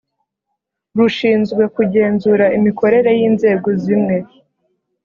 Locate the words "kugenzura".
1.75-2.45